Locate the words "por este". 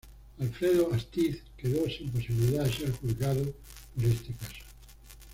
3.95-4.33